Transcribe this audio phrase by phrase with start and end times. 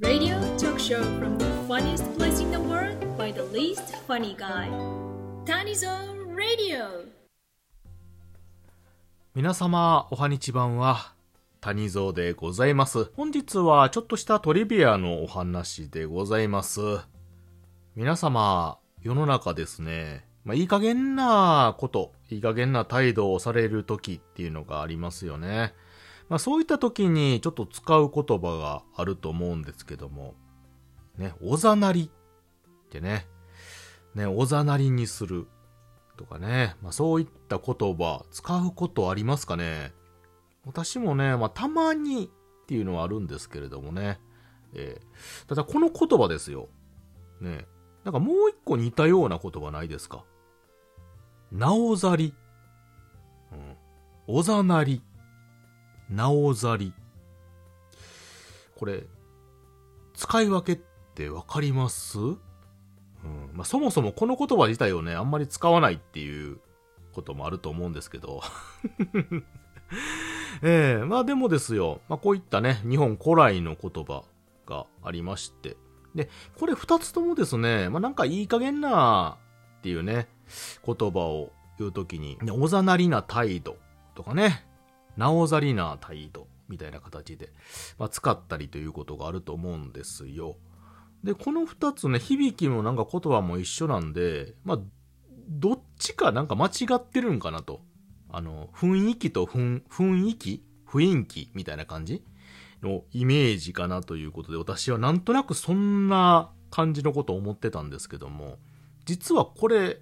[0.00, 4.68] Radio talk show from the funniest place in the world by the least funny guy.
[5.44, 7.08] Tanizone Radio.
[9.34, 11.12] 皆様、おはにちばんは、
[11.60, 13.06] 谷蔵でございます。
[13.16, 16.80] 本日はちょっとしたトリビアのお話でございます。
[17.96, 25.74] 皆様、世の中ですね、まあ、いい加減なこと、いい加減な態度をされる時っていうのがありますよね。
[26.28, 30.34] まあ、そういった時にちょっと使う言葉があると思うんですけども、
[31.16, 32.10] ね、おざなり
[32.86, 33.26] ってね、
[34.14, 35.46] ね、おざなりにする
[36.16, 39.92] とかね、まあ、そういった言葉使うことありますかね
[40.66, 44.20] 私もね、まあ、たまにっていうのはあるんですけれどもね。
[44.74, 46.68] えーただこの言葉ですよ。
[47.40, 47.66] ね。
[48.04, 50.24] なんかもう一個似たような言葉ないですか？
[51.50, 52.34] なおざり。
[53.50, 53.76] うん。
[54.26, 55.00] おざなり。
[56.10, 56.92] なおざり。
[58.76, 59.04] これ、
[60.14, 60.76] 使い分けっ
[61.14, 62.18] てわかります？
[62.18, 62.38] うん。
[63.52, 66.58] まあ、そもそもこの言葉自体をね、あんまり使わないっていう
[67.12, 68.40] こともあると思うんですけど。
[70.62, 74.24] ええまあでもですよ、まあこういったね、日本古来の言葉
[74.66, 75.76] がありまして、
[76.14, 76.28] で、
[76.58, 79.38] これ二つともですね、まあなんかいい加減な
[79.78, 80.28] っていうね、
[80.84, 83.76] 言葉を言うときに、ねおざなりな態度
[84.14, 84.66] とかね、
[85.18, 87.52] なおざりな態度みたいな形で、
[87.98, 90.56] まあ使ったりということがあると思うんですよ。
[91.22, 94.78] で、この二つね、響きもなんか言葉も一緒なんで、まあ、
[95.48, 97.80] どっちかなんか間違ってるんかなと。
[98.30, 100.64] あの、雰囲気と雰雰囲気？
[100.86, 102.22] 雰囲気みたいな感じ？
[102.82, 108.58] のイメージかなということで、私はなんとなくそんな感じのことを思ってたんですけども、
[109.04, 110.00] 実はこれ、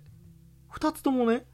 [0.69, 1.47] 二つともね、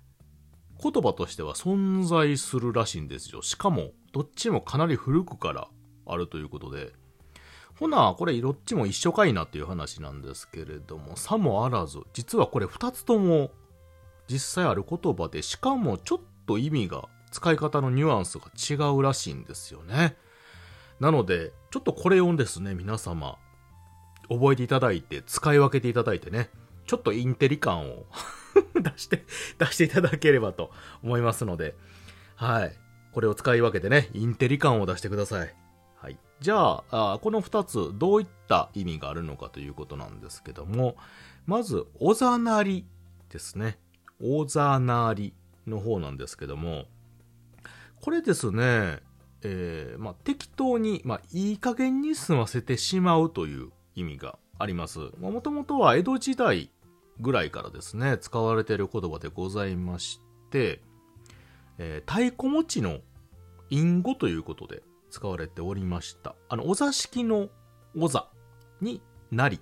[0.82, 3.42] 言葉としては存在するらしいんですよ。
[3.42, 5.68] しかも、どっちもかなり古くから
[6.06, 6.92] あるということで、
[7.78, 13.50] ほな、これどっちも一緒かいなっていう話なんですけれども、さもあらず、実はこれ二つとも
[14.28, 20.16] 実際ある言葉で、しかもちょっと意味が、使い方のニュアンスが違うらしいんですよね。
[21.00, 23.38] なので、ちょっとこれをですね、皆様、
[24.28, 26.50] 覚えていただいて、使い分けていただいてね、
[26.86, 28.04] ちょっとインテリ感を
[28.74, 29.24] 出して、
[29.58, 30.70] 出していただければと
[31.02, 31.74] 思いますので、
[32.36, 32.76] はい。
[33.12, 35.54] これを使い分けてね、インテリ感を出してください。
[35.96, 36.18] はい。
[36.40, 40.96] じゃあ、あこの二つ、どういった意味があるのかということなんですけども、
[41.46, 42.86] まず、おざなり
[43.28, 43.78] ですね。
[44.20, 45.34] おざなり
[45.66, 46.86] の方なんですけども、
[48.00, 49.00] これですね、
[49.42, 54.98] えーまあ、適当に、まあ、いい加減に済ませてしまうという意味があります。
[55.18, 56.70] もともとは江戸時代
[57.20, 60.80] ぐらいからですね、使われている言葉でございまして、
[61.78, 63.00] えー太鼓持ちの
[63.70, 66.34] 隠語ということで使われておりました。
[66.48, 67.48] あの、お座敷の
[67.96, 68.28] お座
[68.80, 69.00] に
[69.30, 69.60] なり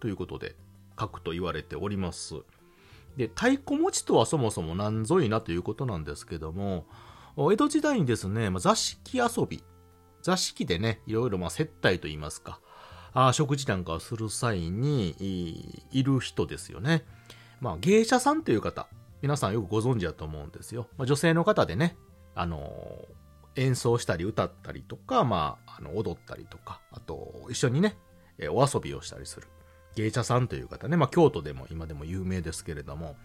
[0.00, 0.56] ということで
[0.98, 2.34] 書くと言われております。
[3.16, 6.86] で、太鼓持ちとはそもそも何ぞいなということなんですけども、
[7.36, 9.62] 江戸時代にですね、まあ座敷遊び、
[10.22, 12.60] 座敷でね、いろいろまあ接待といいますか、
[13.26, 17.04] あ食事なんかをする際にいる人ですよね。
[17.60, 18.86] まあ芸者さんという方、
[19.22, 20.86] 皆さんよくご存知だと思うんですよ。
[20.96, 21.96] まあ、女性の方でね、
[22.34, 23.18] あのー
[23.56, 27.96] 演奏したり歌ったりとか、まあ、あの踊ったりとか、あと一緒にね、
[28.38, 29.48] えお遊びをしたりする。
[29.96, 33.16] 芸者さんという方ね、まあ京都でも今でも有名ですけれども、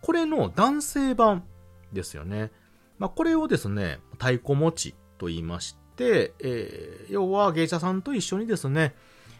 [0.00, 1.44] これの男性版
[1.92, 2.50] ですよね。
[2.98, 8.94] まあこれをですね、太鼓持ちと言いまして、えー要は芸者さんと一緒にですね、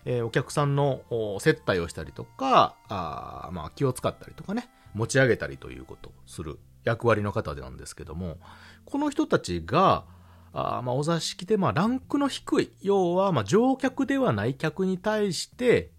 [0.05, 1.03] えーお客さんの
[1.41, 8.39] 接待をしたりとか、あまあ気を使ったりとかね、持ち上げたりということをする役割の方でなんですけども、
[8.85, 10.05] この人たちが、
[10.53, 15.93] あまあお座敷でまあランクの低い、要はまあ乗客ではない客に対して、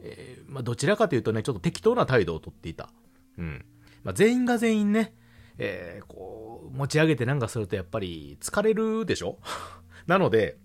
[0.00, 2.90] えーまあどちらかというとね、ちょっと適当な態度をとっていた。
[3.38, 3.64] うん。
[4.02, 5.14] まあ全員が全員ね、
[5.58, 9.38] えーこう、持ち上げてなんかするとやっぱり疲れるでしょ？
[10.06, 10.58] なので、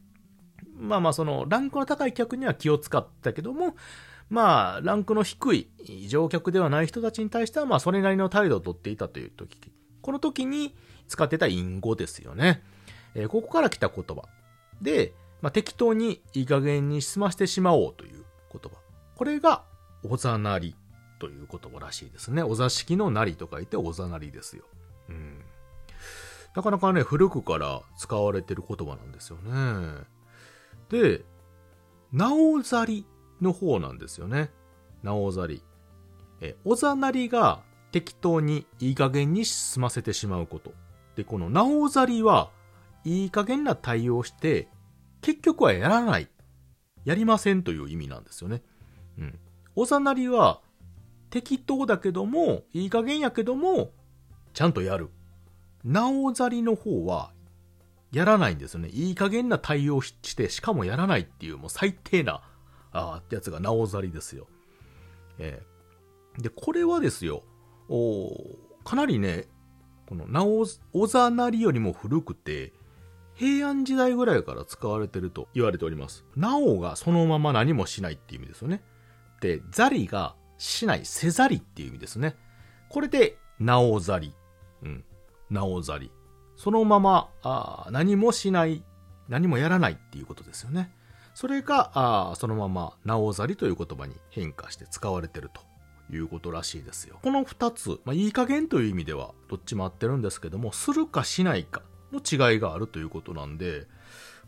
[0.79, 3.75] まあまあその、ランクの高い客には気を使ったけども、
[4.30, 5.68] まあ、ランクの低い
[6.07, 9.71] 乗客ではない人たちに対しては、まあそれなりの態度をとっていたという時、
[10.01, 10.75] この時に
[11.07, 12.63] 使ってた隠語ですよね。
[13.15, 14.24] えーここから来た言葉。
[14.81, 18.77] で、まあ適当にいい加減に済ましてしまおうという言葉。
[19.15, 19.63] これが、
[20.03, 20.75] おざなり
[21.19, 22.44] という言葉らしいですね。
[22.44, 24.63] お座敷のなりと書いておざなりですよ。
[25.09, 25.44] うん。
[26.56, 30.03] なかなかね、古くから使われてる言葉なんですよね。
[30.89, 31.25] で、
[32.12, 33.06] なおざり
[33.41, 34.51] の方なんですよね。
[35.03, 35.63] なおざり。
[36.41, 40.74] え、おざなりが適当にいい加減に済ませてしまうこと。
[41.15, 42.51] で、このなおざりは、
[43.06, 44.68] いい加減な対応して、
[45.21, 46.30] 結局はやらない。
[47.06, 48.62] やりませんという意味なんですよね。
[49.18, 49.39] うん。
[49.75, 50.62] おざなりは、
[51.30, 53.91] 適当だけども、いい加減やけども、
[54.53, 55.09] ちゃんとやる。
[55.83, 57.31] なおざりの方は、
[58.11, 58.89] やらないんですよね。
[58.89, 62.41] いい加減な対応して、しかもやらないっていう、もう最低な、
[62.91, 64.47] あ、やつがなおざりですよ。
[65.38, 67.44] えー、で、これはですよ、
[67.88, 68.31] お
[68.83, 69.47] かなりね、
[70.07, 72.73] このなお、おざなりよりも古くて、
[73.35, 76.25] 平安時代ぐらいから使われてると言われております。
[76.35, 78.83] なおがそのまま何もしないっていう意味ですよね。
[79.39, 82.35] で、ザリがしない、せざりっていう意味ですね。
[82.89, 84.33] これで、なおざり。
[84.83, 85.05] うん。
[85.50, 86.12] なおざり。
[86.59, 88.83] そのまま、あ何もしない、
[89.29, 90.91] 何もやらないっていうことですよね。
[91.33, 95.61] それが、あそのまま、なおざりという言葉に変化して使われてると
[96.13, 97.17] いうことらしいですよ。
[97.23, 103.88] この二つ、まあ、いい加減という意味では、どっちも合ってるんですけども、するかしないかの違いがあるということなんで、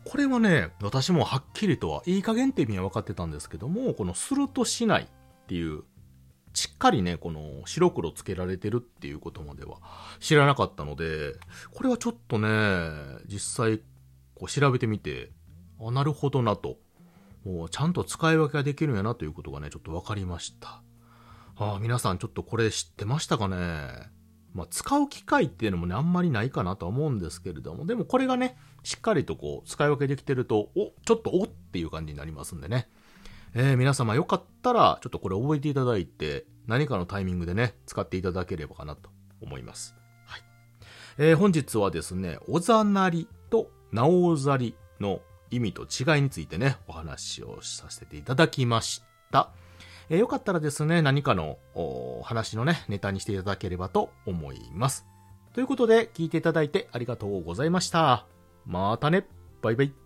[0.04, 5.84] これはね、私もはっきりとは、いい加減って意味は分かってたんですけども、このするとしないっていう、
[6.54, 9.78] しっかりね、この白黒つけられてるっていうことまでは
[10.20, 11.34] 知らなかったので、
[11.72, 12.48] これはちょっとね、
[13.26, 13.80] 実際
[14.34, 15.30] こう調べてみて、
[15.80, 16.76] あ、なるほどなと。
[17.44, 20.82] もうちゃんと使い分けができるんやなということがね、ちょっと分かりました。
[21.56, 23.56] ああ、皆さんちょっとこれ知ってましたかね？
[24.54, 32.88] まあ、使う機会っていうのもね、あんまりないかなとは思うんですけれども、でもこれがね、しっかりとこう、使い分けできてると、お、ちょっとおっていう感じになりますんでね。
[33.54, 39.10] えー、皆様よかったら、ちょっとこれ覚えていただいて、何かのタイミングでね、使っていただければかなと
[39.40, 39.94] 思います。
[40.26, 40.40] はい。
[41.18, 45.20] えー、本日はですね、おざなりとなおざりの
[45.50, 49.50] 意味と違いについてね、お話をさせていただきました。
[50.08, 51.58] えー、よかったらですね、何かの
[52.24, 55.06] 話のね、ネタにしていただければと思います。
[55.52, 58.26] ということで、聞いていただいてありがとうございました。
[58.64, 59.26] またね、
[59.60, 60.01] バイバイ。